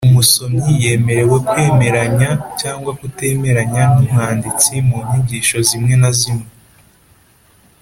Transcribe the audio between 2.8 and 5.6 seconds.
kutemeranya n’umwanditsi mu nyigisho